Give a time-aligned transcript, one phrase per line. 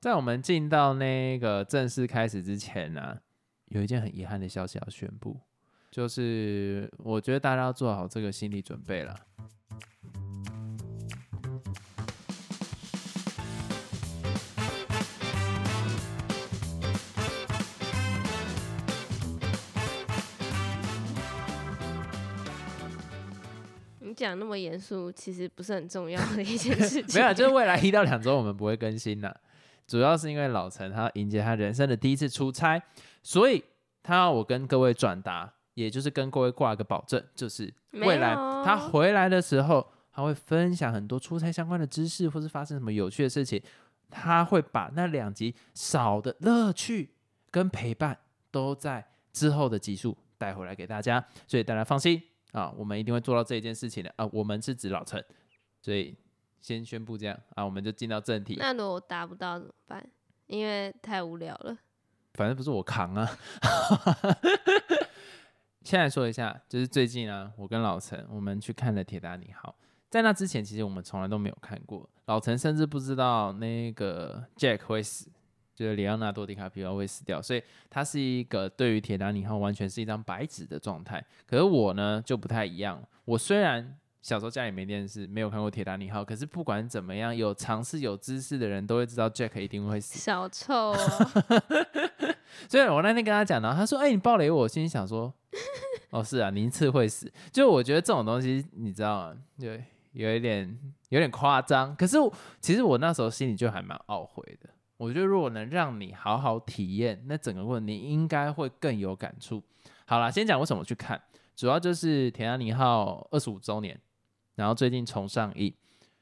[0.00, 3.18] 在我们进到那个正式开始之前呢、
[3.66, 5.38] 有一件很遗憾的消息要宣布，
[5.90, 9.14] 就是我觉得大家要做好这个心理准备了。
[23.98, 27.04] 你讲那么严肃，其实不是很重要的一件事情。
[27.14, 29.38] 没有啊，就是未来一到两周我们不会更新了，
[29.90, 32.80] 主要是因为老陈他要迎接他人生的第一次出差，
[33.24, 33.60] 所以
[34.04, 43.60] 他要我跟各位转达，也就是跟各位挂个保证，就是未来他回来的时候，他会分享很多出差相关的知识，或是发生什么有趣的事情，
[44.08, 47.10] 他会把那两集少的乐趣
[47.50, 48.16] 跟陪伴
[48.52, 52.22] 都在之后的集数带回来给大家，所以大家放心
[52.52, 55.20] 啊，我们一定会做到这一件事情的啊，我们是指老陈，
[55.82, 56.16] 所以
[56.60, 58.56] 先宣布这样啊，我们就进到正题。
[58.58, 60.06] 那如果我达不到怎么办？
[60.46, 61.76] 因为太无聊了。
[62.34, 63.28] 反正不是我扛啊。
[65.82, 69.74] 先来说一下，就是最近啊，我跟老陈我们去看了《铁达尼号》。
[70.10, 72.08] 在那之前，其实我们从来都没有看过。
[72.26, 75.30] 老陈甚至不知道那个 Jack 会死，
[75.74, 81.24] 就是里奥纳多·迪卡皮奥会死掉，所以他是一个对于铁达尼号完全是一张白纸的状态。
[81.46, 90.18] 可是我呢就不太一样，我虽然小时候家里没电视，没有看过铁达尼号，可是不管怎么样，有尝试有知识的人都会知道 Jack 一定会死。
[90.18, 90.96] 小臭哦，
[92.68, 95.32] 所以我那天跟他讲，然后他说：“哎、你暴雷我。”我心里想说
[96.10, 99.36] ：“哦，是啊，您次会死。”就我觉得这种东西，你知道吗？
[99.58, 99.68] 就
[100.12, 101.96] 有一点有点夸张。
[101.96, 102.18] 可是
[102.60, 104.68] 其实我那时候心里就还蛮懊悔的。
[104.98, 109.62] 我觉得如果能让你好好体验那整个过程，你应该会更有感触。
[110.04, 111.18] 好啦，先讲为什么去看，
[111.56, 113.98] 主要就是《铁达尼号》二十五周年，
[114.54, 115.74] 然后最近重上映。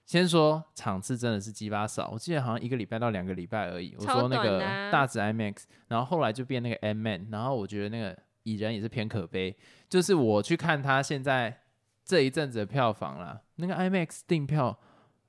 [0.06, 3.94] 先说场次真的是鸡巴少，我记得好像一个礼拜到两个礼拜而已。
[3.98, 9.54] 我说那个大直 IMAX，然后后来就变那个 M Man，然后我觉得那个蚁人也是偏可悲，
[9.86, 11.60] 就是我去看他现在
[12.06, 14.78] 这一阵子的票房啦，那个 IMAX 订票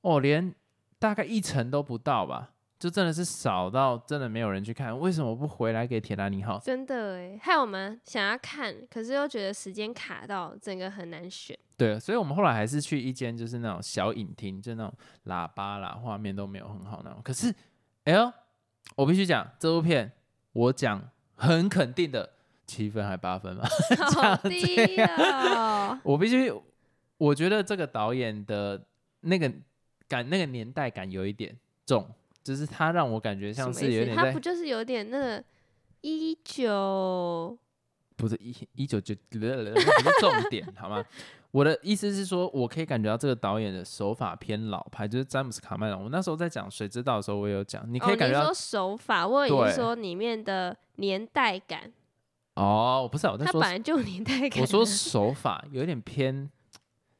[0.00, 0.54] 哦，连
[0.98, 4.98] 大概一成都不到吧，就真的是少到真的没有人去看。
[4.98, 6.58] 为什么不回来给铁达尼号？
[6.58, 11.56] 真的哎，害我们想要看，可是又觉得时间卡到，整个很难选。
[11.76, 14.94] 对，所以我们后来还是去一间就是那种小影厅，就那种
[15.26, 17.20] 喇叭啦，画面都没有很好那种。
[17.22, 17.54] 可是，
[18.04, 18.32] 哎呦，
[18.96, 20.10] 我必须讲这部片，
[20.54, 22.30] 我讲很肯定的
[22.66, 23.68] 七分还八分吧。
[24.16, 26.50] 好低哦， 我必须，
[27.18, 28.82] 我觉得这个导演的
[29.20, 29.52] 那个
[30.08, 31.54] 感，那个年代感有一点
[31.84, 32.08] 重，
[32.50, 35.44] 就是他让我感觉像是有点他不就是有点那个
[36.00, 37.56] 一九
[38.16, 39.72] 不是一一九九，不是
[40.20, 41.04] 重点好吗？
[41.52, 46.02] 我的意思是说，我可以感觉到这个导演的手法偏老派，就是詹姆斯卡麦隆。
[46.02, 51.92] 我那时候在讲《谁知道》的时候，我也有讲，你可以感觉到手法，我以为说里面的年代感，
[52.54, 54.62] 哦，不是啊我在说他本，来就有年代感啊。
[54.62, 56.50] 我 说手法有点偏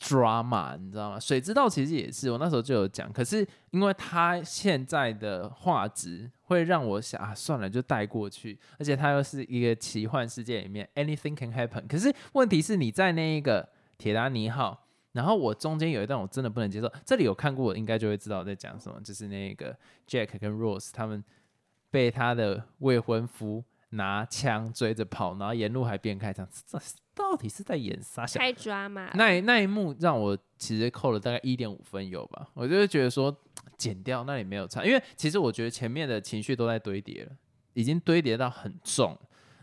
[0.00, 1.18] drama，你知道吗？
[1.20, 11.86] 《水之道》其实也是，我那时候就有讲，可是因为他现在的画质会让我想啊，算了，就带过去，而且它又是一个奇幻世界里面，anything can happen。
[11.86, 13.68] 可是问题是你在那一个
[13.98, 14.86] 铁达尼号。
[15.12, 21.24] 然后我中间有一段我真的不能接受，这里有看过，我应该就会知道我在讲什么，就是那个 Jack 跟 Rose 他们
[21.90, 26.78] 被他的未婚夫拿枪追着跑，然后沿路还边开枪，这
[27.20, 28.40] 到底是在演啥小？
[28.40, 33.34] 太抓马，那一那一幕让我其实扣了大概一点五分有吧，我就会觉得说
[33.76, 37.32] 剪掉那里没有差，因为其实我觉得前面的情绪都在堆叠了，
[37.74, 39.16] 已经堆叠到很重，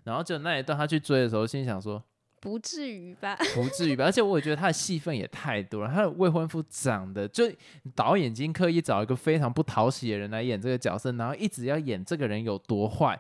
[0.04, 2.02] 然后就那一段他去追的时候，心想说
[2.40, 3.36] 不至于吧？
[3.56, 7.52] 不至于吧，而且我也觉得他的戏份也太多了，他的未婚夫长得就
[7.96, 13.20] 导演已经刻意找一个非常不讨喜的人来演这个角色，然后一直要演这个人有多坏，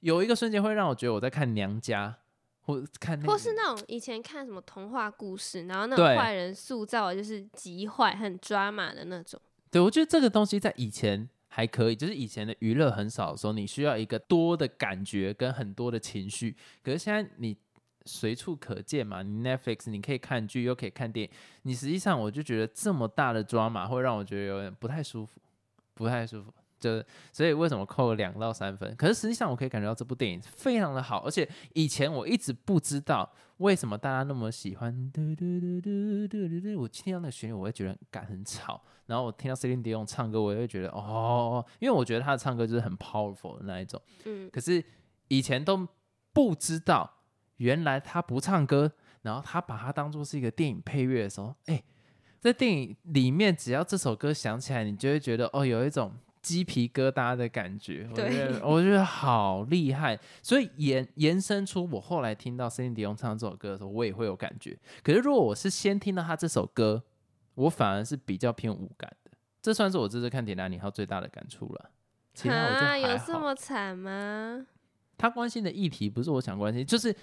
[0.00, 2.16] 有一个瞬间会让我觉得我在看娘家。
[2.64, 9.40] 或看那个或是那种以前看什么童话故事，然后那种坏人塑造的就是极坏、很抓马的那种。
[9.70, 16.56] 对，我觉得这个东西在以前还可以，就是以前的娱乐很少的时候，你需要一个多的感觉跟很多的情绪。
[16.82, 17.56] 可是现在你
[18.06, 25.40] 随处可见嘛，你 Netflix 你可以看剧又可以看电影，你实际上我就觉得这么大的抓马会让我觉得有点不太舒服，
[25.94, 26.52] 不太舒服。
[26.84, 27.02] 就
[27.32, 28.94] 所以为什么扣了两到三分？
[28.96, 35.10] 可是实际上我可以感觉到这部电影非常的好，而且以前我一直不知道为什么大家那么喜欢。
[35.10, 38.82] 嘟嘟嘟嘟嘟嘟嘟我听到那个旋律，我会觉得很感很吵。
[39.06, 44.00] 然后我听到 Celine Dion 唱歌，我也会觉得哦，因为我觉得他的唱歌就是很 powerful 的那一种。
[44.24, 44.82] 嗯，可是
[45.28, 45.86] 以前都
[46.32, 47.10] 不知道，
[47.56, 48.92] 原来他不唱歌，
[49.22, 51.82] 然后他把它当做是一个电影配乐的时候，哎，
[52.40, 56.12] 在电影里面只要这首歌响起来，你就会觉得哦，有一种
[56.44, 64.78] 鸡皮疙瘩的感觉，我对觉得我觉得好厉害，所以延延伸出我后来听到 Cindy 迪翁唱这首歌的时候，我也会有感觉。
[65.02, 67.02] 可是如果我是先听到他这首歌，
[67.54, 69.30] 我反而是比较偏无感的，
[69.62, 71.90] 这算是我这次看《铁达尼号》最大的感触了。
[72.34, 73.38] 其他我就啊，有这。
[73.40, 74.66] 么惨吗？
[75.16, 77.14] 他关心的议题不是我想关心，就是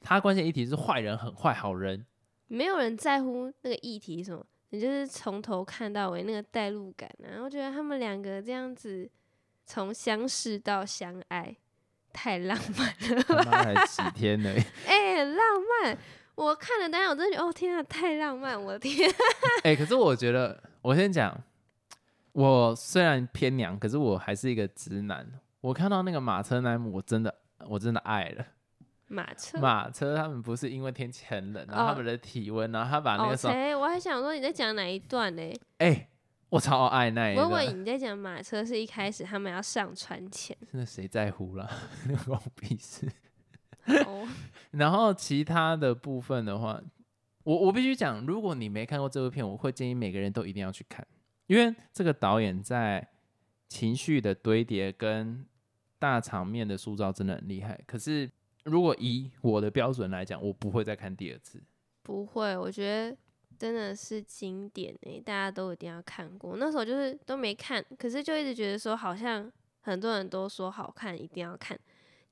[0.00, 2.04] 他关心的议题是坏人很坏，好人
[2.48, 7.42] 没有人在乎那个议题什么，你就是从头看到尾那个代入感啊。
[7.42, 9.08] 我觉得他们两个这样子
[9.64, 11.56] 从相识到相爱，
[12.12, 14.62] 太浪漫了，才几天而已。
[14.86, 15.44] 哎、很浪
[15.82, 15.98] 漫。
[16.34, 18.62] 我看了当下，我真的觉得，哦天啊，太浪漫！
[18.62, 19.10] 我的天，
[19.64, 21.34] 哎、可是我觉得，我先讲，
[22.32, 25.26] 我虽然偏娘，可是我还是一个直男。
[25.62, 27.34] 我看到那个马车那一幕，我真的，
[27.66, 28.46] 我真的爱了。
[29.08, 29.58] 马车。
[29.60, 33.76] 马车他们不是因为天气很冷，然后哦他们的体温，然后他把那哦，个时候，哎、谁？
[33.76, 35.52] 我还想说你在讲哪一段呢？
[35.78, 36.08] 哎
[36.48, 37.66] 我超爱那一我以段。
[37.66, 40.56] 为你在讲马车是一开始他们要上船前。
[40.70, 41.68] 那谁在乎啦？
[42.08, 43.10] 那 关我屁事。
[44.06, 44.26] 哦，
[44.70, 46.80] 然后其他的部分的话，
[47.42, 51.06] 我我必须讲，如果你没看过这部片，我会建议每个人都一定要去看，
[51.48, 53.06] 因为这个导演在
[53.68, 55.44] 情绪的堆叠跟
[55.98, 57.78] 大场面的塑造真的很厉害。
[57.86, 58.30] 可是
[58.66, 61.62] 如果以我的标准来讲，我不会再看第二次。
[62.02, 63.16] 不会，我觉得
[63.56, 66.56] 真的是经典诶、大家都一定要看过。
[66.56, 71.78] 那时候就是都没看，可是就一直觉得说，好像很多人都说好看，一定要看。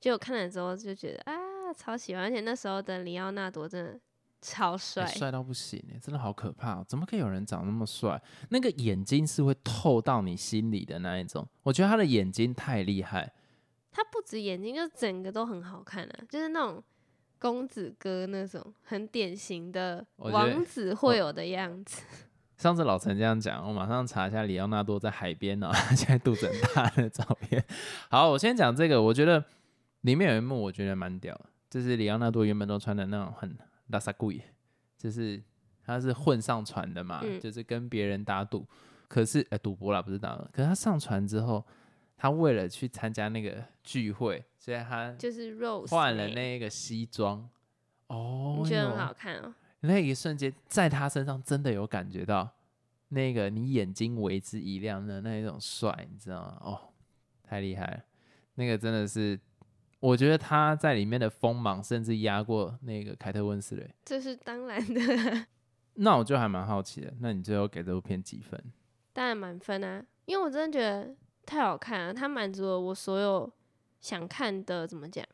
[0.01, 3.99] 结果看了之后就觉得啊，超喜欢，而且那时候的里奥纳多真的
[4.43, 6.85] 超帅欸，帅到不行诶、真的好可怕、哦！
[6.87, 8.21] 怎么可以有人长那么帅？
[8.51, 11.47] 那个眼睛是会透到你心里的那一种。
[11.63, 13.33] 我觉得他的眼睛太厉害。
[13.95, 16.83] 他不止眼睛，就整个都很好看啊，就是那种
[17.39, 22.03] 公子哥那种很典型的王子会有的样子。
[22.59, 27.65] 上次老陈这样讲，我马上查一下里奥纳多在海边呢、 他现在肚子很大的照片。
[28.11, 29.45] 好，我先讲这个，我觉得
[30.03, 33.57] 里面有一幕我觉得蛮屌的，就是里奥纳多原本都穿的那种很
[33.89, 34.41] 拉萨贵，
[34.97, 35.43] 就是
[35.85, 38.67] 他是混上船的嘛，嗯就是跟别人打赌，
[39.09, 41.63] 可是呃赌博啦不是打赌，可是他上船之后，
[42.17, 47.49] 他为了去参加那个聚会，所以他就是 Rose 换了妹那个西装。
[48.09, 49.55] 哦，你觉得很好看哦？
[49.81, 52.49] 那一瞬间，在他身上真的有感觉到
[53.09, 56.59] 那个你眼睛为之一亮的那一种帅，你知道吗？
[56.61, 56.81] 哦，
[57.43, 58.05] 太厉害了！
[58.55, 59.39] 那个真的是，
[60.01, 63.95] 我觉得他在里面的锋芒甚至压过那个凯特温斯雷。
[64.05, 65.47] 这是当然的，
[65.95, 68.63] 那我就还蛮好奇的，那你最后给这部片几分？
[69.13, 71.15] 当然满分啊，因为我真的觉得
[71.47, 73.51] 太好看了，它满足了我所有
[74.01, 75.25] 想看的怎么讲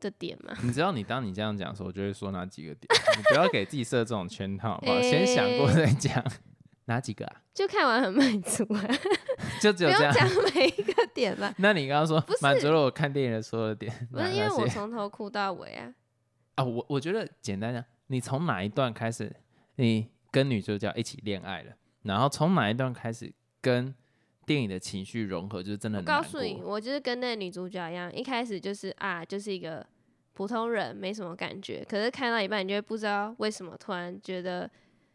[0.00, 0.54] 的点嘛。
[0.62, 5.00] 你知道，你当你这样讲的时候，我就会说哪几个点，你不要给自己设这种圈套，好不好？
[5.00, 6.24] 先想过再讲。
[6.86, 7.42] 哪几个啊？
[7.54, 8.82] 就看完很满足啊，
[9.62, 10.12] 就只有这样。
[10.12, 11.54] 讲每一个点吧。
[11.58, 15.94] 那你刚刚说满足了我看电影的所有的点，不是因为我从头哭到尾啊，
[16.56, 19.32] 啊，我我觉得简单讲，你从哪一段开始，
[19.76, 23.94] 你跟女主角一起恋爱了，然后从哪一段开始跟
[24.50, 29.86] 电影的情绪融合，就是真的我很我告诉你，我就是跟那个女主角一样，一开始就是啊，就是一个
[30.32, 31.86] 普通人，没什么感觉。
[31.88, 34.68] 可是看到一半，你就会不知道为什么突然觉得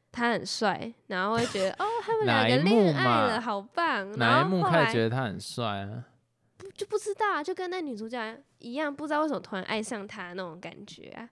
[0.10, 4.10] 他很帅，然后会觉得哦，他们两个 恋爱了，好棒。
[4.18, 6.06] 哪一幕开始觉得他很帅啊？
[6.74, 11.30] 就不知道啊，就跟那女主角一样，不知道为什么突然爱上他那种感觉啊。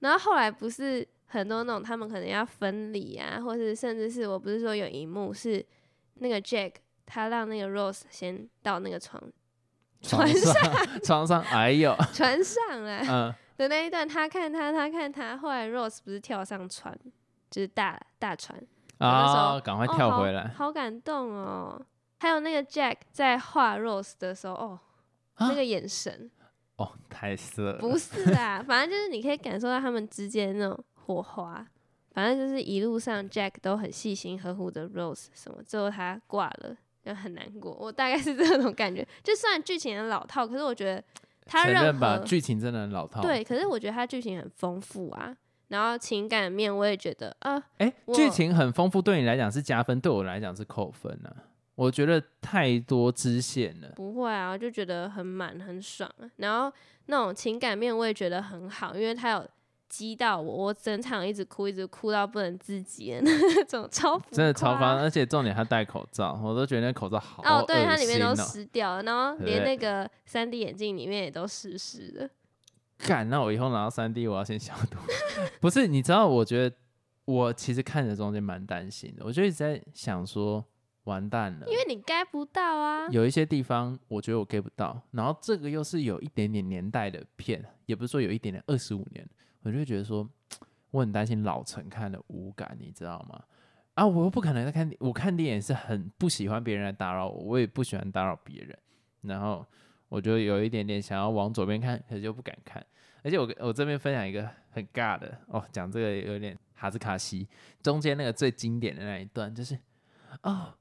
[0.00, 5.64] 然后后来不是很多那种他们可能要分离啊，或是甚至是我不是说有一幕是
[6.14, 6.72] 那个 Jack
[7.06, 9.22] 他让那个 Rose 先到那个床
[10.02, 16.96] 床船上床上，哎呦， 船上啊嗯，的那一段，他看他，他看他，后来 Rose 不是跳上船，
[17.50, 18.58] 就是大大船，
[18.98, 21.80] 啊，赶快跳回来好感动哦。
[22.20, 24.80] 还有那个 Jack 在画 Rose 的时候，哦，
[25.34, 26.30] 啊那个眼神。
[26.76, 31.64] 哦，太色了，不是啊，反正就是你可以感受到他们之间那种火花。
[32.12, 37.76] 反正就是一路上 Jack 都很细心呵护着 Rose 什么，最后他挂了，就很难过。
[37.78, 39.06] 我大概是这种感觉。
[39.22, 41.02] 就虽然剧情很老套，可是我觉得
[41.44, 43.20] 他认吧，何剧情真的很老套。
[43.20, 45.36] 对，可是我觉得他剧情很丰富啊。
[45.68, 51.34] 然后情感面我也觉得啊，哎，我剧情很丰富，对你来讲是加分，对我来讲是扣分啊。
[51.74, 53.88] 我觉得太多支线了。
[53.96, 56.30] 不会啊，我就觉得很满很爽啊。
[56.36, 56.72] 然后
[57.06, 59.48] 那种情感面我也觉得很好，因为他有
[59.88, 72.30] 激到我，我整场一直哭，一直哭到不能自己的 那种超真的超烦，而且重点他戴口罩，我都觉得那口罩好哦，对，它里面都湿掉了，然后连那个三 D 眼镜里面也都湿湿的。
[72.98, 74.98] 干，那我以后拿到三 D，我要先消毒。
[75.60, 76.76] 不是，你知道，我觉得
[77.24, 80.64] 我其实看着中间蛮担心的，我就一直在想说，
[81.04, 81.66] 完蛋了。
[81.66, 83.08] 因为你 get 不到啊。
[83.10, 89.28] 有一些地方我觉得我 get 不到，然后这个又是有一点点年代的片，也不是说有一点点二十五年，
[89.64, 90.28] 我就觉得说，
[90.92, 93.42] 我很担心老陈看的无感，你知道吗？
[93.94, 98.78] 啊，我又不可能在看，我看电影是很不喜欢别人来打扰我，我也不喜欢打扰别人，
[99.22, 99.66] 然后
[100.08, 102.84] 我就有一点点想要往左边看，可是又不敢看，
[103.22, 107.48] 而且我我这边分享一个很尬的哦，讲这个有点哈斯卡西，
[107.82, 109.78] 中间那个最经典的那一段就是，
[110.42, 110.74] 哦，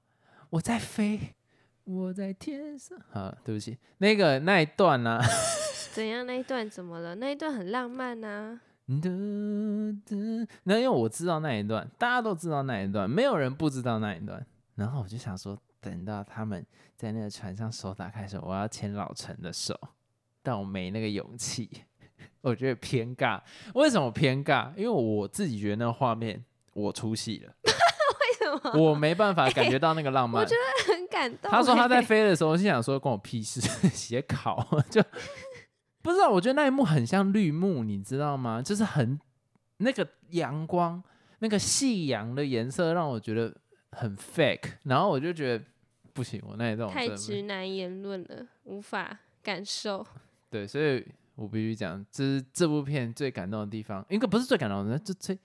[0.50, 1.36] 我在飞，
[1.84, 5.22] 我在天上，好，对不起，那个那一段呢、
[5.94, 6.26] 怎样？
[6.26, 7.14] 那一段怎么了？
[7.16, 14.46] 那一段很浪漫呐、那因为我知道那一段，大家都知道那一段，没有人不知道那一段。
[14.76, 16.66] 然后我就想说，等到他们
[16.98, 19.80] 在那个船上手打开的时候，我要牵老陈的手，
[20.42, 21.70] 但我没那个勇气，
[22.42, 23.40] 我觉得偏尬。
[23.76, 24.74] 为什么偏尬？
[24.76, 27.72] 因为我自己觉得那个画面我出戏了， 为
[28.40, 28.84] 什么？
[28.84, 30.42] 我没办法感觉到那个浪漫。
[30.44, 31.56] 我觉得很感动欸。
[31.56, 35.02] 他说他在飞的时候，我心想说关我屁事，写考就
[36.04, 36.30] 不知道。
[36.30, 38.62] 我觉得那一幕很像绿幕，你知道吗？
[38.62, 39.20] 就是很
[39.78, 41.02] 那个阳光，
[41.40, 43.56] 那个夕阳的颜色让我觉得
[43.92, 45.66] 很 fake，然后我就觉得
[46.14, 50.06] 不行，我那一种太直男言论了，无法感受。
[50.50, 51.04] 对，所以
[51.36, 55.38] 我必须讲，这是这部片最感动的地方，应该不是最感动的，就最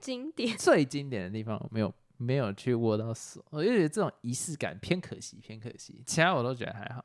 [0.00, 7.04] 经典，最经典的地方，我没有没有去握到手，我就觉得这种仪式感偏可惜，偏可惜，其他我都觉得还好。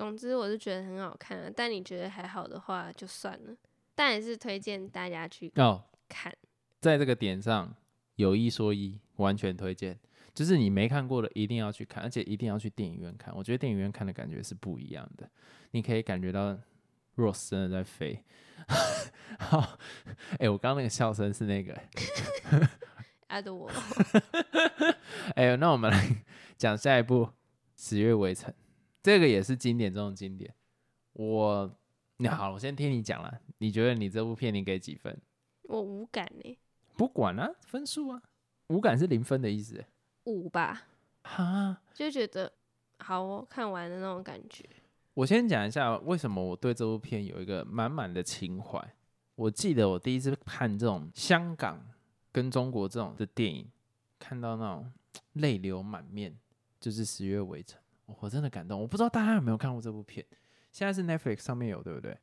[0.00, 3.54] 总之我是觉得很好看啊，但你觉得还好的话就算了，
[3.94, 6.34] 但也是推荐大家去哦，看。
[6.80, 7.76] 在这个点上
[8.14, 10.00] 有一说一，完全推荐。
[10.32, 13.36] 就是你没看过的，一定要去看，而且一定要去电影院看。
[13.36, 15.28] 我觉得电影院看的感觉是不一样的，
[15.72, 16.56] 你可以感觉到
[17.16, 18.24] Rose 真的在飞。
[19.38, 19.78] 好，
[20.38, 21.78] 哎、我刚刚那个笑声是那个、
[23.28, 23.70] 爱的我，
[25.36, 26.24] 哎、那我们来
[26.56, 27.26] 讲下一部
[27.76, 28.50] 《十月围城》，
[29.02, 30.54] 这个也是经典中的经典。
[31.12, 31.70] 我，
[32.18, 33.40] 你好，我先听你讲了。
[33.58, 35.20] 你觉得你这部片你给几分？
[35.62, 36.56] 我无感呢、
[36.96, 38.22] 不管啊，分数啊，
[38.68, 39.86] 无感是零分的意思欸。
[40.24, 40.88] 五吧，
[41.22, 42.52] 哈，就觉得
[42.98, 44.64] 好哦，看完的那种感觉。
[45.14, 48.94] 我先讲一下为什么我对这部片有一个满满的情怀。
[49.34, 51.82] 我记得我第一次看这种香港
[52.30, 53.70] 跟中国这种的电影，
[54.18, 54.92] 看到那种
[55.34, 56.38] 泪流满面，
[56.78, 57.80] 就是《十月围城》，
[58.20, 58.80] 我真的感动。
[58.80, 60.26] 我不知道大家有没有看过这部片，
[60.72, 62.18] 现在是 Netflix 上面有，对不对？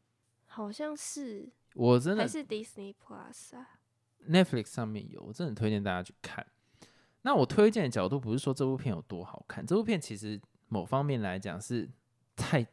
[0.46, 3.80] 好像是我真的还是 Disney Plus 啊
[4.30, 6.46] ？Netflix 上面有，我真的很推荐大家去看。
[7.22, 10.40] 那我推荐的角度不是说这部片有多好看，这部片其实
[10.70, 11.90] 某方面来讲是
[12.36, 12.66] 太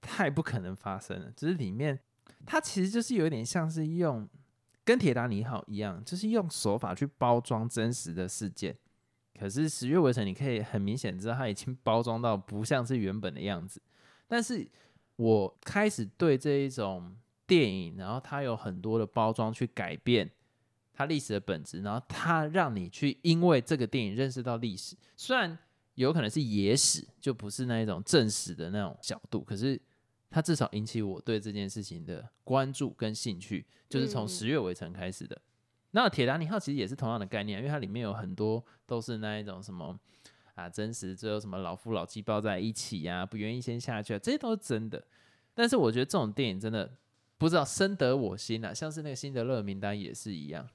[0.00, 1.98] 太不可能发生了，只是里面
[2.46, 4.28] 它其实就是有点像是用
[4.84, 8.76] 跟《铁达尼号》一样，就是用手法去包装真实的事件。
[9.38, 13.80] 可是《十月围城》，你可以很明显知道它已经 包装到不像是原本的样子。
[14.26, 14.66] 但是
[15.16, 17.14] 我开始对这一种
[17.46, 20.30] 电影，然后它有很多的包装去改变
[20.92, 25.58] 它历史的本质，然后它让你去因为这个电影认识到历史，虽然
[25.94, 29.80] 有可能是野史，就不是那一种正史的那种角度，可是
[30.30, 35.40] 它至少引起我对这件事情的关注跟兴趣，就是从嗯十月围城开始的。
[35.96, 39.96] 那铁达尼号其实也是同样的概念，因为它里面有很多都是那一种什么
[40.56, 45.00] 啊真实，最后什么老夫老妻抱在一起呀、不愿意先下去、啊，这些都是真的。
[45.54, 46.96] 但是我觉得这种电影真的
[47.38, 50.68] 不知道深得我心啊，像是那个辛德勒名单也是一样，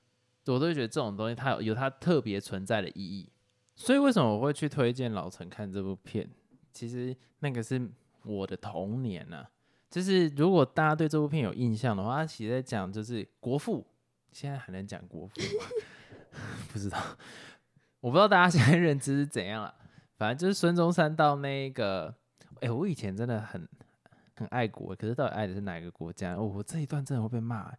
[0.45, 3.29] 我都会觉得这种东西它有有它特别存在的意义。
[3.75, 6.29] 所以为什么我会去推荐老陈看这部片？
[6.71, 7.89] 其实那个是
[8.23, 9.45] 我的童年呐、
[9.89, 13.85] 就是如果大家对这部片有印象的话，他其实在讲就是国父，
[14.31, 15.65] 现在还能讲国父吗？
[16.71, 16.97] 不知道，
[17.99, 19.73] 我不知道大家现在认知是怎样了。
[20.17, 22.13] 反正就是孙中山到那个，
[22.61, 23.67] 哎、我以前真的很
[24.35, 26.33] 很爱国，可是到底爱的是哪个国家？
[26.35, 27.73] 哦，我这一段真的会被骂、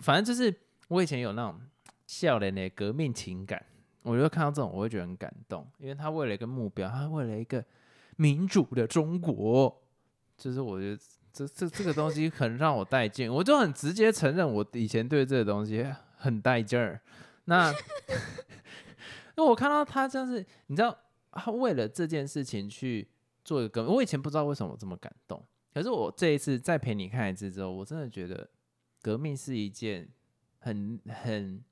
[0.00, 0.54] 反正就是
[0.88, 1.60] 我以前有那种
[2.06, 3.64] 笑脸的革命情感，
[4.02, 7.64] 我就看到这种，我会觉得很感动，因为他为了一个目标，他为了一个
[8.16, 9.82] 民主的中国，
[10.36, 17.00] 就是我觉得这这这个东西很让我带劲，我就很直接承认我以前对这个东西很带劲儿。
[17.44, 17.72] 那
[19.36, 20.96] 因为我看到他这样子，你知道，
[21.32, 23.08] 他为了这件事情去
[23.44, 28.48] 做一个革命，我以前不知道为什么我这么感动，可是我这一次再陪你看一次之后，我真的觉得
[29.00, 30.08] 革命是一件
[30.58, 31.64] 很很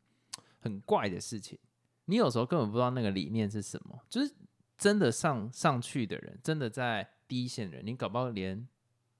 [0.60, 1.58] 很怪的事情。
[2.06, 4.32] 你有时候根本不知道那个理念是什么，就是
[4.78, 8.66] 真的上上去的人，真的在第一线的人，你搞不好连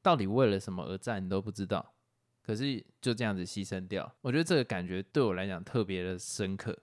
[0.03, 1.95] 到底为了什么而战你都不知道，
[2.43, 6.77] 可是就这样子牺牲掉，我觉得这个感觉对我来讲特别的深刻。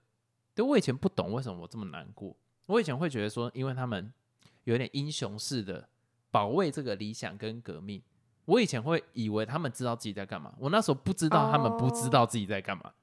[0.53, 4.13] 对我以前不懂为什么我这么难过，我以前会觉得说，因为他们
[4.63, 5.89] 有点英雄式的
[6.31, 8.01] 保卫这个理想跟革命，
[8.45, 10.53] 我以前会以为他们知道自己在干嘛。
[10.57, 12.93] 我那时候不知道他们不知道自己在干嘛，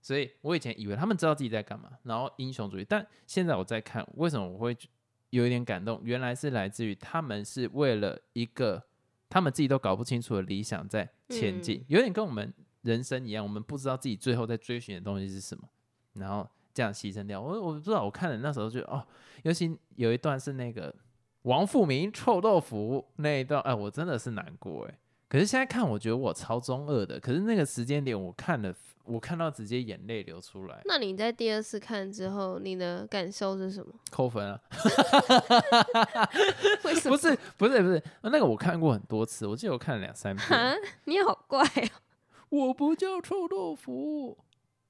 [0.00, 2.86] 所以我以前以为他们知道自己在干嘛，然后英雄主义。
[2.88, 4.76] 但现在我在看，为什么我会
[5.30, 6.00] 有一点感动？
[6.04, 8.82] 原来是来自于他们是为了一个
[9.28, 12.52] 他们自己都搞不清楚的理想在前进，嗯有点跟我们
[12.82, 15.68] 人生一样，我们不知道自己最后在追寻的东西是什么，
[16.14, 17.40] 然后这样牺牲掉。
[17.40, 19.04] 我我不知道，我看了那时候就哦，
[19.42, 20.94] 尤其有一段是那个
[21.42, 24.98] 王富明臭豆腐那一段，哎，我真的是难过哎。
[25.28, 27.18] 可是现在看，我觉得我超中二的。
[27.18, 28.72] 可是那个时间点，我看了，
[29.04, 33.92] 我看到直接眼泪流出来，那你在第二次看之后，你的感受是什么？
[34.10, 34.60] 扣分啊！
[36.84, 37.16] 为什 么？
[37.16, 40.48] 不是不是不是，那个我看过很多次，我记得我看了两三遍。
[40.48, 42.00] 哈，你好怪哦。
[42.48, 44.38] 我不叫臭豆腐，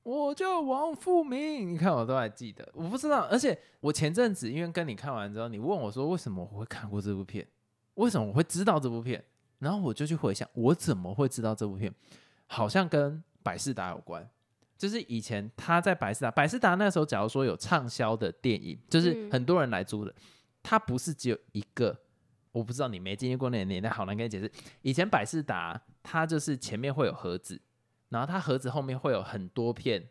[0.02, 1.66] 我叫王富明。
[1.66, 3.21] 你看我都还记得，我不知道。
[3.30, 7.47] 而且我前阵子因为跟你看完之后，你问我说为什么我会看过这部片，
[7.94, 9.25] 为什么我会知道这部片，
[9.61, 11.92] 然后我就去回想，我怎么会知道这部片，
[12.47, 14.29] 好像跟百事达有关。
[14.77, 20.13] 就是以前他在百事达，百事达那时候，假如说有畅销的电影，就是嗯很多人来租的，
[20.65, 21.97] 它不是只有一个。
[22.51, 24.51] 我不知道你没经历过那个年代，好难跟你解释。
[24.83, 27.61] 以前百事达它就是前面会有盒子，
[28.11, 30.09] 然后它盒子后面会有很多片，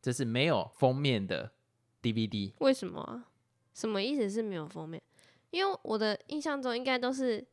[0.00, 1.52] 就是没有封面的
[2.00, 2.52] DVD。
[2.58, 3.28] 为什么啊？
[3.74, 5.02] 什么意思是没有封面？
[5.50, 7.44] 因为我的印象中应该都是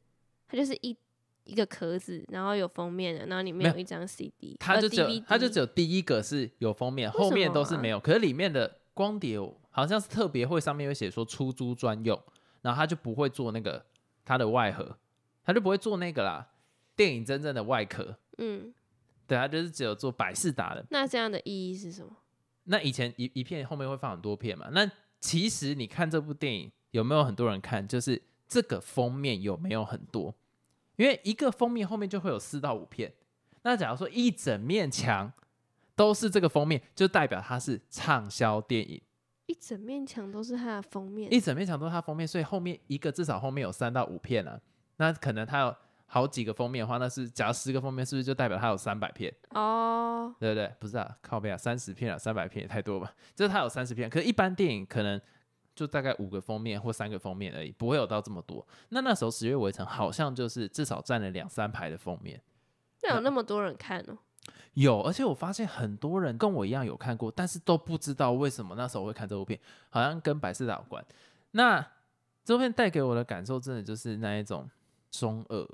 [0.47, 0.95] 它就是一
[1.43, 7.99] 一个壳子，然后有封面的，然后里面有一张 CD，呃它就只有它就只有第一个是有封面，后面都是没有。
[7.99, 12.21] 可是里面的光碟好像是特别会上面会写说出租专用，
[12.61, 13.85] 然后他就不会做那个
[14.23, 14.97] 它的外盒，
[15.43, 16.49] 他就不会做那个啦，
[16.95, 18.17] 电影真正的外壳。
[18.37, 18.73] 嗯，
[19.25, 20.85] 对，他就是只有做百事达的。
[20.89, 22.11] 那这样的意义是什么？
[22.65, 24.69] 那以前一一片后面会放很多片嘛？
[24.71, 27.87] 那其实你看这部电影有没有很多人看？
[27.87, 30.35] 就是这个封面有没有很多？
[30.99, 33.13] 因为一个封面后面就会有四到五片。
[33.61, 35.31] 那假如说一整面墙
[35.95, 39.01] 都是这个封面，就代表它是畅销电影。
[39.45, 44.59] 一整面墙都是它的封面，一整面墙都是它封面，所以后面一个至少后面有三到五片啊。
[44.97, 49.33] 那可能它有好几个封面的话，那是假如十个封面，是不是就代表它有三百片？
[49.51, 50.69] 哦，对不对？
[50.79, 53.13] 不是啊，靠背啊，三十片啊，三百片也太多吧？
[53.33, 55.19] 就是它有三十片，可是一般电影可能
[55.79, 58.67] 就大概五个封面或三个封面而已，不会有到这么多。
[58.89, 62.41] 那那时候《十月围城》好像就是至少占了两三排的封面，
[63.01, 64.17] 那有那么多人看哦。
[64.73, 69.57] 有，而且我发现很多人跟我一样有看过，但是都不知道为什么那时候会看这部片，
[69.89, 71.01] 好像跟百事达有关。
[71.51, 71.79] 那
[72.43, 74.69] 这部片带给我的感受，真的就是那一种
[75.11, 75.65] 中二，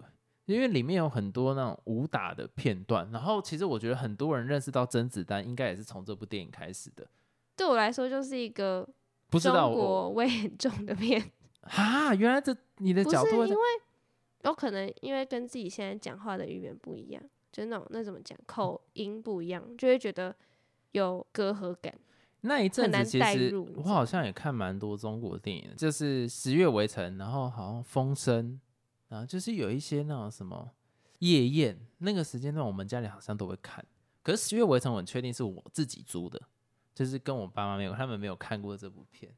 [0.45, 3.09] 因为里面有很多那种武打的片段。
[3.11, 7.07] 然后其实我觉得很多人认识到甄子丹，应该也是从这部电影开始的。
[7.55, 8.93] 对我来说，就是一个中
[9.35, 13.61] 不知道我 国味很重的片，啊，原来这你的角度因为
[14.43, 17.21] 有可能因为跟自己现在讲话的语言不一样，
[17.51, 20.33] 就那种那怎么讲口音不一样，就会觉得
[20.91, 21.93] 有隔阂感。
[22.41, 28.53] 那一阵子，其实我好像也看蛮多中国电影的，就是《十月围城》，然后好像《风声》，
[29.09, 30.69] 然后就是有一些那种什么
[31.19, 33.83] 夜宴，那个时间段我们家里好像都会看。
[34.21, 36.39] 可是《十月围城》我很确定是我自己租的，
[36.95, 39.31] 就是跟我爸妈没有，他们没有看过这部片。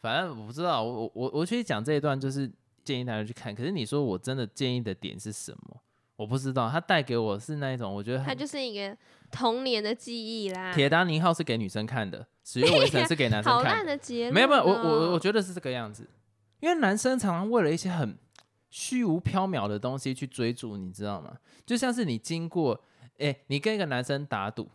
[0.00, 2.50] 反正我不知道，我我我我去讲这一段就是
[2.82, 3.54] 建议大家去看。
[3.54, 5.82] 可是你说我真的建议的点是什么？
[6.16, 8.96] 我不知道，它带给我是那一种，我觉得很它就是一个
[9.30, 10.72] 童年的记忆啦。
[10.72, 13.70] 铁达尼号是给女生看的，《十月围城》是给男生 看的。
[13.70, 14.34] 烂的结论、哦。
[14.34, 16.06] 没有没有，我我我觉得是这个样子，
[16.60, 18.16] 因为男生常常为了一些很
[18.68, 21.36] 虚无缥缈的东西去追逐，你知道吗？
[21.64, 22.78] 就像是你经过，
[23.18, 24.68] 哎、你跟一个男生打赌，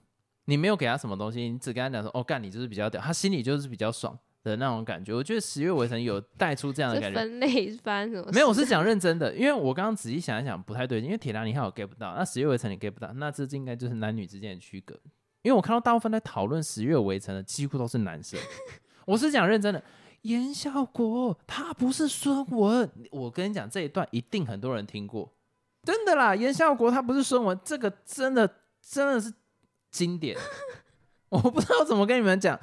[0.46, 5.14] 你没有给他什么东西，你只跟他讲说，哦，干你就是比较屌，他心里就是比较爽的那种感觉。
[5.14, 7.20] 我觉得《十月围城》有带出这样的感觉。
[7.20, 8.32] 分类翻什么？
[8.32, 14.94] 没有，我是讲认真的，因为我刚刚仔细想一想，不太对劲，因为铁达尼号我 get 不到，那十月围城你 get 不到，那这应该就是男女之间的区隔。
[15.42, 18.40] 因为我看到大部分在讨论十月围城的，几乎都是男生。
[19.06, 19.84] 我是讲认真的，
[20.24, 25.32] 严孝国他不是孙文，我跟你讲这一段一定很多人听过，
[25.84, 28.50] 真的啦，严孝国他不是孙文，这个真的
[28.82, 29.32] 真的是
[29.96, 30.38] 经典，
[31.30, 32.60] 我不知道怎么跟你们讲，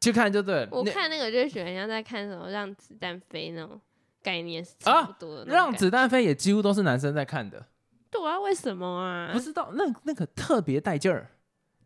[0.00, 0.68] 去看就对了。
[0.70, 3.80] 我看那个就觉得很像在看什么让子弹飞那种
[4.22, 5.74] 概念差不多的让。
[5.74, 7.66] 子弹飞也几乎都是男生在看的。
[8.10, 9.30] 对啊，为什么啊？
[9.32, 11.30] 不知道那那个特别带劲儿，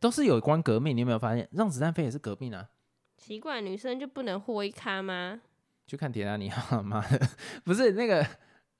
[0.01, 0.97] 都是有关革命。
[0.97, 2.69] 你有没有发现，让子弹飞也是革命啊？
[3.17, 5.41] 奇怪，女生就不能豁一咖吗？
[5.87, 7.29] 去看铁达尼号，妈的，
[7.65, 8.27] 不是那个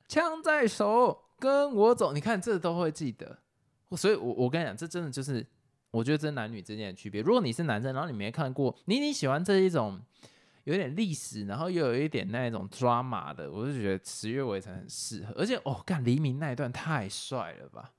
[0.09, 2.13] 枪在手，跟我走。
[2.13, 3.39] 你看这都会记得，
[3.97, 5.47] 所以我我跟你讲，这真的就是
[5.95, 7.23] 我觉得这是男女之间的区别。
[7.23, 10.01] 如果你是男生，然后你没看过，你你喜欢这一种
[10.65, 15.33] 有点历史，然后又有一点那种抓马的，我就觉得十月围城很适合。
[15.37, 17.93] 而且哦，干黎明那一段太帅了吧！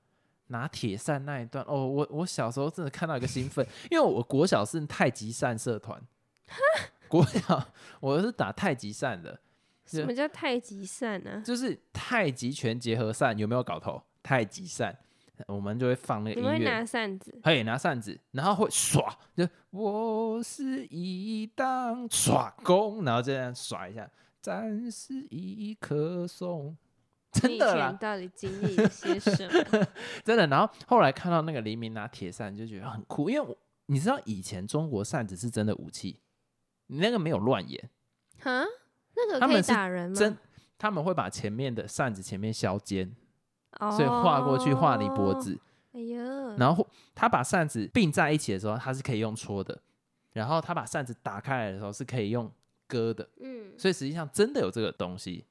[0.48, 6.00] 拿铁扇那一段，哦，我我小时候真的看到一个兴奋，因为我国小是太极扇社团，
[7.08, 9.40] 国小我是打太极扇的，
[9.86, 14.02] 什么叫太极扇呢、就是太极拳结合扇，有没有搞头？
[14.22, 14.96] 太极扇，
[15.46, 17.38] 我们就会放那个音乐，你会拿扇子？
[17.42, 26.76] 嘿，拿扇子，然后会耍，就我是一当耍弓，然后这样耍一下，战是一棵松，
[27.32, 29.86] 真的啦，前到底经历了些什么？
[30.24, 30.46] 真的。
[30.46, 36.20] 然后后来看到那个黎明拿铁扇，就觉得很酷，因为我你知道以前中国扇子是真的武器，
[36.86, 37.90] 你那个没有乱演，
[38.40, 38.64] 哈，
[39.14, 40.16] 那个可以打人吗？
[40.16, 40.36] 真
[40.78, 43.25] 他们会把前面的扇子前面削尖，哦，
[43.78, 45.58] 所以划过去划你脖子，
[45.92, 49.78] 哎呀，然后他把扇子并在一起的时候，他是可以用戳的，
[50.32, 52.50] 然后他把扇子打开来的时候是可以用
[52.86, 55.44] 割的，嗯，所以实际上真的有这个东西。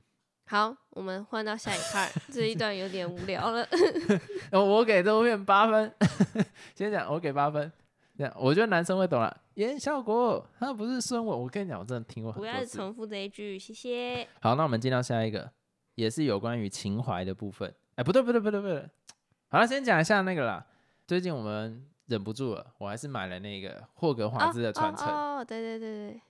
[0.48, 3.68] 好，我们换到下一 part，这一段有点无聊了。
[4.54, 5.92] 我给这部片八分，
[6.76, 7.72] 先讲我给八分，
[8.16, 9.36] 这样我觉得男生会懂了。
[9.56, 12.64] 演效果，他不是孙文，我跟你讲，我真的听过很多不要。
[12.64, 14.28] 重复这一句，谢谢。
[14.40, 15.52] 好，那我们进到下一个，
[15.96, 17.74] 也是有关于情怀的部分。
[17.96, 18.90] 哎，不对，不对，不对，不对。
[19.48, 20.66] 好了，先讲一下那个啦。
[21.08, 25.08] 最近我们忍不住了，我还是买了那个霍格华兹的传承。
[25.08, 26.22] 哦对对对对，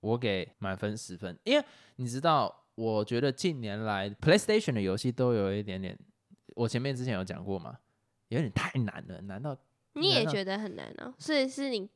[0.00, 1.64] 我给满分十分，因为
[1.96, 5.96] 你知道，我觉得近年来 PlayStation 的游戏都有一点点，
[6.56, 7.78] 我前面之前有讲过嘛，
[8.28, 9.56] 有点太难了，难道
[9.94, 11.14] 你也觉得很难哦？
[11.18, 11.88] 是是你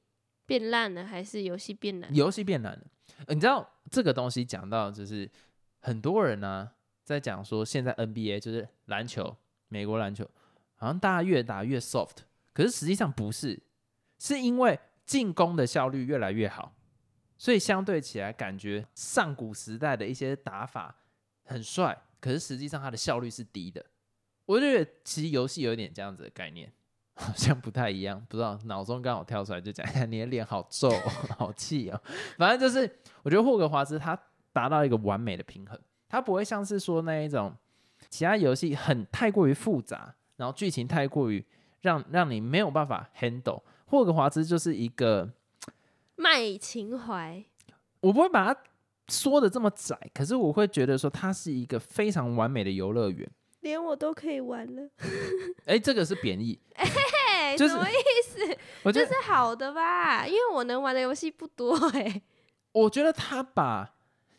[0.46, 2.14] 变烂了，还是游戏变难？
[2.14, 2.86] 游戏变难了？
[3.26, 5.28] 呃你知道这个东西讲到就是
[5.80, 6.70] 很多人呢、
[7.08, 9.36] 在讲说，现在 NBA 就是篮球，
[9.68, 10.28] 美国篮球，
[10.76, 12.18] 好像大家越打越 soft，
[12.52, 13.60] 可是实际上不是，
[14.18, 16.74] 是因为进攻的效率越来越好，
[17.36, 20.94] 所以相对起来感觉上古时代的一些打法
[21.44, 23.84] 很帅，可是实际上它的效率是低的。
[24.44, 26.72] 我觉得其实游戏有一点这样子的概念，
[27.14, 30.90] 好像不太一样，不知道脑中刚好跳出来就讲一下， 你的脸好皱，
[31.38, 32.00] 好气哦。
[32.36, 34.18] 反正就是我觉得霍格华兹他
[34.52, 37.54] 达到一个完美的平衡，它不会像是说那一种
[38.08, 41.44] 其他游戏很太过于复杂，然后剧情太过于
[41.82, 43.62] 让让你没有办法 handle。
[43.86, 45.30] 霍格华兹就是一个
[46.16, 47.44] 卖情怀，
[48.00, 48.60] 我不会把它
[49.08, 53.28] 说的这么窄，可是我会觉得说它是一个非常完美的游乐园。
[53.60, 54.88] 连我都可以玩了。
[55.66, 57.94] 哎，这个是贬义，哎、 就是什么意
[58.24, 58.58] 思？
[58.84, 60.26] 我觉得这是好的吧？
[60.26, 62.22] 因为我能玩的游戏不多哎、
[62.72, 63.96] 我觉得他把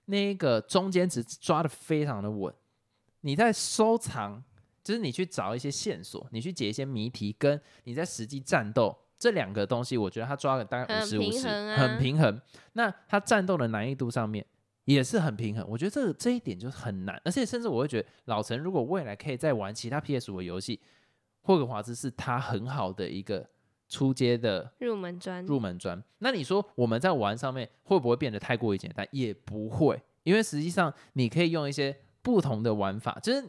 [0.10, 2.52] 那个中间值抓的非常的稳。
[3.22, 4.43] 你在收藏，
[4.84, 12.41] 就是你去找一些线索，你去解一些谜题，跟你在实际战斗这两个东西，我觉得他抓了大概五很十五十，很平衡。
[12.74, 14.45] 那他战斗的难易度上面
[14.86, 20.80] 也是很平衡，我觉得这个这一点就很难，而且甚至我会觉得老陈如果未来可以再玩其他 PS 五的游戏，
[21.41, 23.48] 霍格华兹是他很好的一个
[23.89, 26.02] 出街的入门砖，入门砖。
[26.19, 29.06] 那你说我们在玩上面会不会变得太过于简单？
[29.12, 33.43] 也不会，因为实际上你可以用一些不同的玩法，就是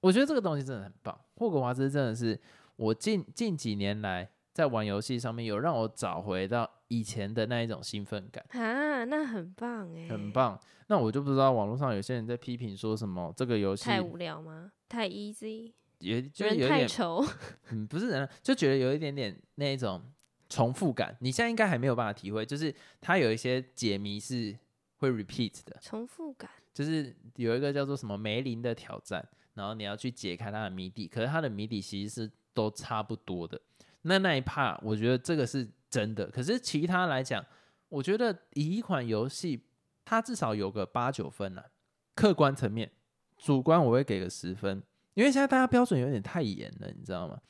[0.00, 1.18] 我觉得这个东西真的很棒。
[1.36, 2.40] 霍格华兹真的是
[2.76, 10.58] 我近近几年来在玩游戏上面有让我找回到以前的那一种兴奋感，啊，那很棒哎、很，棒。
[10.86, 14.70] 那我就不知道网络上有些人在批评说什么这个游戏太无聊吗？
[14.88, 15.72] 太 easy，
[16.04, 17.24] 也就有一点太丑，
[17.70, 20.02] 嗯，不是人，就觉得有一点点那一种
[20.48, 21.16] 重复感。
[21.20, 24.56] 你现在应该还没有办法体会，就是它有一些解谜是
[24.98, 26.50] 会 repeat 的，重复感。
[26.72, 33.60] 就是有一个叫做什么梅林的挑战，然后你要去解开它的谜底，可是它的谜底其实是都差不多的。
[34.02, 37.44] 那那一 part 我觉得这个是真的，可是其他来讲，
[37.88, 39.64] 我觉得以一款游戏，
[40.04, 41.70] 它至少有个八九分了、
[42.16, 42.90] 客观层面，
[43.38, 44.82] 主观我会给个十分，
[45.14, 47.40] 因为现在大家标准有点太严了，你知道吗？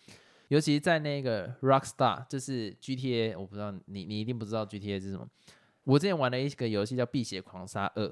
[0.49, 5.27] 尤其在那个 Rockstar，就是 GTA，我不知道你你一定不知道 GTA 是什么。
[5.85, 8.07] 我之前玩了一个游戏叫《辟邪狂杀二》，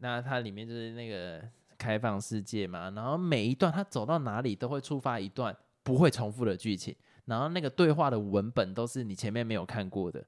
[0.00, 1.42] 那它里面就是那个
[1.76, 6.94] 开放世界嘛，然后每一段它走到哪里都会触发一段不会重复的剧情，
[7.24, 10.24] 然后那个对话的文本都是你前面没有看过的。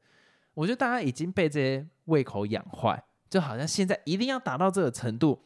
[0.55, 5.43] 我觉得大家已经被这些胃口养坏，就好像现在一定要达到这个程度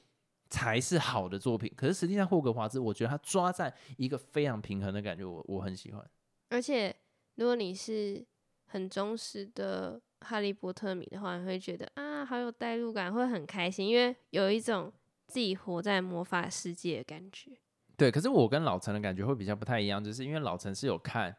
[0.51, 1.73] 才是好的作品。
[1.75, 6.05] 可是实际上，霍格华兹我觉得他抓在一个非常平衡的感觉，我我很喜欢。
[6.51, 6.95] 而且，
[7.37, 8.23] 如果你是
[8.67, 14.93] 很忠实的哈利波特迷的话，你会觉得啊，好有代入感，会很开心，因为有一种
[15.27, 17.53] 自己活在魔法世界的感觉。
[17.97, 21.31] 对，可是我跟老陈的感觉会比较不太一样，就是因为老陈是有看《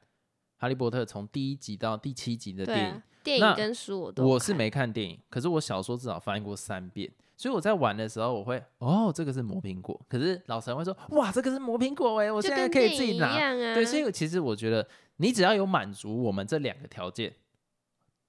[0.58, 13.36] 哈利波特》从第一集到第七集的电影，啊，电影跟书我都我是没看电影，可是我小说至少翻译过三遍，所以我在玩的时候，我会哦，这个是磨苹果，可是老陈会说，哇，这个是磨苹果哎，我现在可以自己拿。
[13.74, 17.34] 对，所以其实我觉得，你只要有满足我们这两个条件，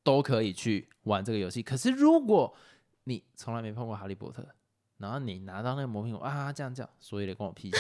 [0.03, 1.63] 都可以去玩这个游戏。
[1.63, 2.55] 可是如果
[3.05, 4.49] 你从来没碰过哈利波特，
[4.97, 7.77] 然后你拿到那个磨苹果啊，这样这样，所以得跟我屁事。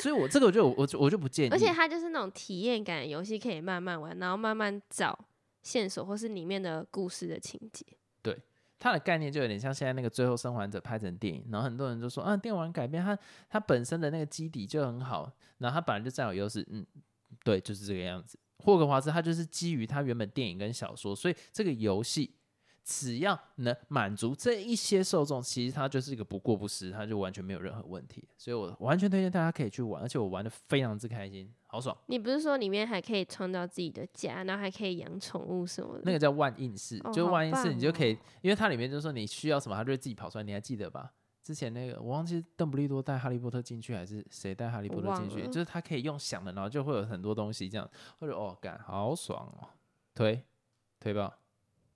[0.00, 1.50] 所以我这个我就我就我就不建议。
[1.50, 5.18] 而且它就是那种体验感的游戏，可以慢慢玩，然后慢慢找
[5.64, 7.84] 线索或是里面的故事的情节。
[8.78, 16.86] 它的概念就有点像现在那个《最后生还者》拍成电影，然后很多人就说啊，电玩改编它它本身的那个基底就很好，然后它本来就占有优势，嗯，
[17.44, 18.38] 对，就是这个样子。
[18.58, 22.34] 霍格华兹它就是基于它原本电影跟小说，所以这个游戏
[22.84, 28.26] 只要能满足这一些受众，其实它就是一个不过不失，它就完全没有任何问题。
[28.36, 31.96] 所以我完全推荐大家可以去玩，而且我玩的非常之开心，好爽。
[32.06, 36.02] 你不是说里面还可以创造自己的家，然后还可以养宠物什么的？
[36.04, 41.12] 那个叫万应室，哦就是万应室，你就可以哦，因为它里面就说你需要什么，它就会自己跑出来，你还记得吧？
[41.44, 45.36] 之前那个我忘记邓布利多带哈利波特进去，还是谁带哈利波特进去？
[45.36, 49.68] 忘了就是他可以用想的，然后就会有很多东西这样，或者哦，干好爽哦，
[50.14, 50.44] 推
[51.00, 51.38] 推吧。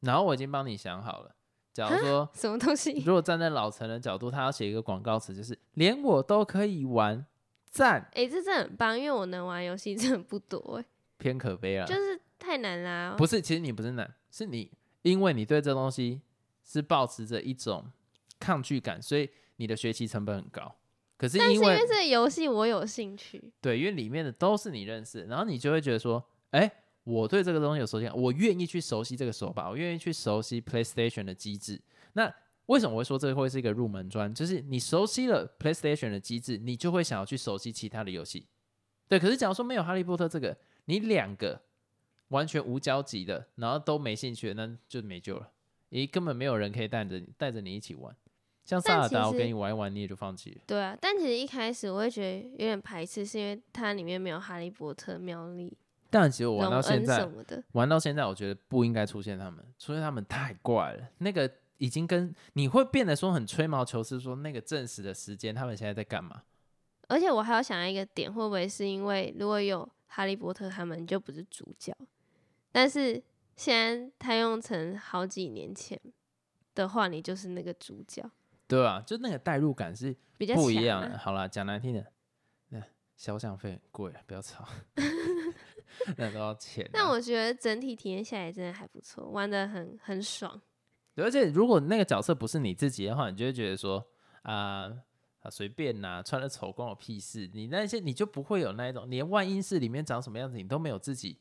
[0.00, 1.34] 然后我已经帮你想好了，
[1.72, 3.02] 假如说什么东西？
[3.04, 7.24] 如果站在老陈的角度，他要写一个广告词，就是连我都可以玩，
[7.72, 10.84] 赞，哎、这真的很棒，因为我能玩游戏真的不多、欸，
[11.16, 11.86] 偏可悲啊。
[11.86, 13.14] 就是太难啦。
[13.16, 16.20] 不是，其实你不是难，是你因为你对这东西
[16.62, 17.90] 是保持着一种
[18.38, 20.76] 抗拒感，所以你的学习成本很高。
[21.16, 26.70] 可是但是因为这个游戏我有兴趣，对，因为里面的都是你认识，然后你就会觉得说，哎，
[27.04, 31.80] 我对这个东西有熟悉感，我愿意去熟悉这个手把，我愿意去熟悉 PlayStation 的机制。
[32.12, 32.30] 那
[32.66, 34.32] 为什么我会说这会是一个入门砖？
[34.34, 38.46] 就是你熟悉了 PlayStation 的机制，你就会想要去熟悉其他的游戏。
[39.08, 41.60] 对，可是假如说没有哈利波特这个，你两个
[42.28, 45.50] 完全无交集的，然后都没兴趣，那就没救了。
[45.90, 48.16] 咦根本没有人可以带着你带着你一起玩。
[48.64, 50.60] 像萨尔达，我跟你玩一玩，你也就放弃了。
[50.66, 50.96] 对啊。
[51.00, 55.76] 但其实一开始我会觉得有点排斥，是因为它里面没有哈利波特、妙丽、
[56.08, 57.28] 但其实我玩到现在。
[57.72, 61.08] 玩到现在，我觉得不应该出现他们，出现他们太怪了。
[61.18, 61.50] 那个
[61.82, 66.44] 已经跟你会变得说很吹毛求疵，说那个证实的时间，他们现在在干嘛？
[67.08, 71.92] 而且我还要想一个点，会不会是因为如果有哈利波特他们就不是主角，
[72.70, 73.20] 但是
[73.56, 76.00] 现在他用成好几年前
[76.72, 78.30] 的话，你就是那个主角，
[78.68, 81.18] 对啊，就那个代入感是比较不一样的。
[81.18, 82.06] 好啦，讲难听的，
[82.68, 82.80] 那
[83.16, 84.64] 肖像费很贵，不要吵，
[86.16, 90.62] 那都要钱啊、但我觉得整体体验下来真的还不错，玩的很很爽。
[91.14, 94.06] 对而且如果那个角色不是你自己的话，你就会觉得说
[94.42, 94.92] 啊。
[95.42, 97.50] 啊，随便呐、穿的丑关我屁事。
[97.52, 101.36] 你那些你就不会有那一种，连万英室里面长什么样子，你都没有自己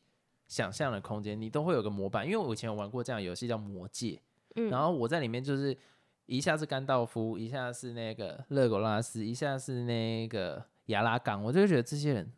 [0.47, 2.25] 想象的空间，你都会有个模板。
[2.25, 4.13] 因为我以前有玩过这样游戏叫《魔界》，
[4.55, 5.77] 嗯，然后我在里面就是
[6.25, 12.33] 一下是甘道夫，一下是那个勒狗拉斯，一下是那个亚拉冈，我就觉得这些人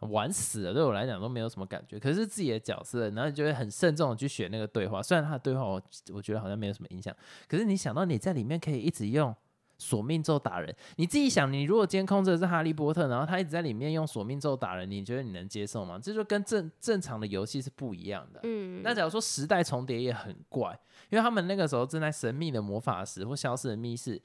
[0.00, 1.98] 玩死了，对我来讲都没有什么感觉。
[1.98, 5.80] 可是自己的角色，然后你就会很慎重的去选那个对话，虽然他的对话我
[6.12, 7.14] 我觉得好像没有什么影响，
[7.48, 9.34] 可是你想到你在里面可以一直用。
[9.78, 15.98] 索命咒打人，你自己想，你如果监控着是哈利波特，然后他一直在里面用索命咒打人，你觉得你能接受吗？
[16.02, 18.40] 这就跟正正常的游戏是不一样的。
[18.44, 20.72] 嗯，那假如说时代重叠也很怪，
[21.10, 24.18] 因为他们那个时候正在神秘的魔法石或消失的密室，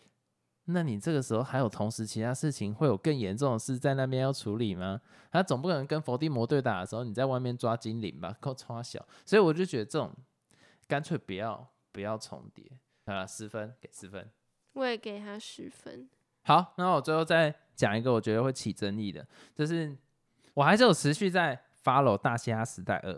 [0.66, 5.02] 那你这个时候还有同时其他事情会有更严重的事在那边要处理吗？
[5.32, 8.36] 他总不可能跟伏地魔对打的时候你在外面抓精灵吧？
[8.40, 10.14] 够超小，所以我就觉得这种
[10.88, 12.64] 干脆不要不要重叠。
[13.06, 14.30] 好了，十分给十分。
[14.74, 16.08] 我也给他十分。
[16.44, 19.98] 好，那我最后再讲一个我觉得会起争议的，就是
[20.54, 23.12] 我还是有持续在 follow《大嘻哈时代二》，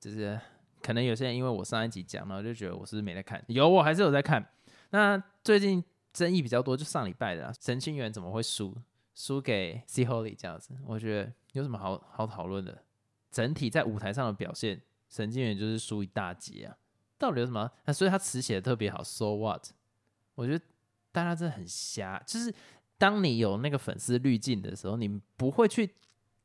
[0.00, 0.40] 就是
[0.82, 4.44] 可能有些人因为我上一集讲了，就觉得我是没在看，有我还是有在看。
[4.90, 8.76] 那最近争议比较多，就上礼拜的、啊、神清源怎么会输
[9.14, 10.74] 输给 C Holy 这样子？
[10.86, 12.82] 我觉得有什么好好讨论的？
[13.30, 16.76] 整体在舞台上的表现，神经元就是输一大截啊，
[17.16, 17.70] 到底有什么？
[17.84, 19.68] 那所以他词写的特别好，So what？
[20.34, 20.64] 我觉得
[21.12, 22.52] 大家真的很瞎，就是
[22.98, 25.94] 当你有那个粉丝滤镜的时候，你不会去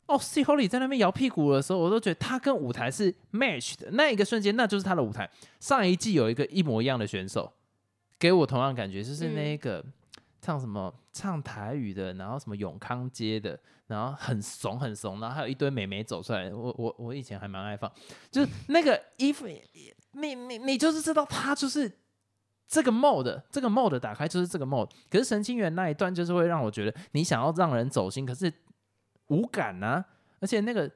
[0.06, 5.28] 哦，C Holy 在那边摇屁股的时候，我都觉得他跟舞台是 match 的，那一个瞬间那就是他的舞台。
[5.60, 7.51] 上一季有一个一模一样的选手，
[8.19, 9.84] 给我同样感觉，就是那个、
[10.41, 16.54] 唱什么唱台语的，然后什么永康街的，然后很怂很怂，然后还有一堆美眉走出来。
[16.54, 17.91] 我我我以前还蛮爱放，
[18.32, 19.47] 就是那个衣服，
[20.12, 21.91] 你你你就是知道他就是。
[22.67, 28.51] 这个 mode，这个 mode 打开就是这个 mode，可是神经元那一段就是会让我觉得你想要让人走心，可是
[29.28, 30.04] 无感啊，
[30.39, 30.91] 而且那个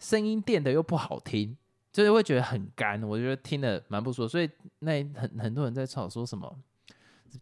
[0.00, 1.56] 声音变的又不好听，
[1.96, 4.28] 就是会觉得很干，我觉得听的蛮不舒。
[4.28, 4.46] 所以
[4.80, 6.54] 那很很多人在吵说什么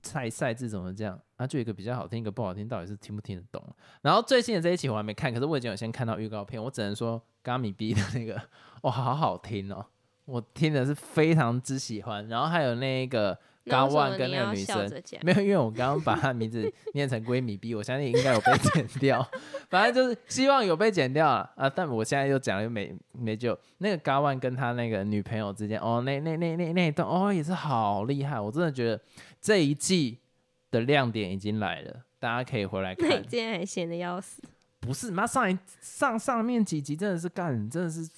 [0.01, 1.45] 赛赛制怎么这样啊？
[1.45, 3.61] 就一个比较好听，一个不好听，到底是听不听得懂？
[4.03, 8.41] 然后最新的这一期我还没看，可是我已经有先看到预告片，我只能说咖米 B 的那个
[8.83, 9.85] 哇，好好听哦，
[10.25, 12.29] 我听的是非常之喜欢。
[12.29, 13.37] 然后还有那个。
[13.67, 14.91] 高万跟那个女生
[15.23, 19.27] 没有，因为我刚刚把她名字念成闺蜜 B，我相信应该有被剪掉。
[19.71, 21.51] 反正就是希望有被剪掉啊！
[21.57, 23.59] 啊，但我现在又讲了又没没救。
[23.79, 29.01] 那个高万跟他那个女朋友之间，哦，那那那那那一段哦也是好厉害，我真的觉得
[29.41, 30.19] 这一季
[30.71, 33.09] 的亮点已经来了，大家可以回来 看。
[33.09, 34.43] 那今天还闲的要死？
[34.81, 38.09] 不是，妈上一上上面几集真的是干，真的是。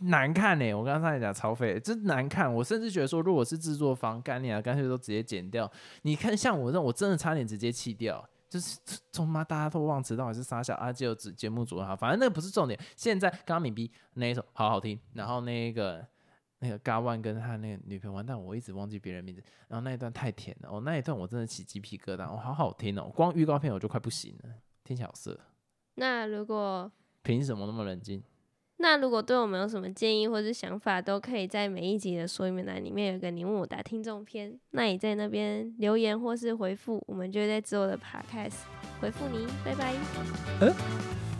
[0.00, 2.52] 难看呢，我刚刚才讲超废，真难看。
[2.52, 5.70] 我甚至觉得说，如果是制作方干你啊，干脆都直接剪掉。
[6.02, 8.78] 你看，像我这种，我真的差点直接弃掉，就是
[9.12, 12.78] 从妈大家都忘词，到底是傻小啊，就节节目组哈，反正那个不是重点。
[12.96, 16.04] 现在刚刚敏逼那一首好好听，然后那个
[16.58, 19.42] 那个 a One 跟他那个女朋友，完蛋，我一直忘记别人名字。
[19.68, 24.50] 然后那一段太甜了，哦，那一段我真的起鸡皮疙瘩，哦，好好听哦，光预告片我就快不行了，
[24.82, 25.38] 听起来好色。
[25.94, 26.90] 那如果
[27.22, 28.22] 凭什么那么冷静？
[28.82, 38.56] 那如果对我们有什么建议或是想法，都可以在每一集的说明栏里面有个你问我答听众篇，那你在那边留言或是回复，我们就会在之后的 podcast
[39.00, 39.46] 回复你。
[39.64, 41.31] 拜拜。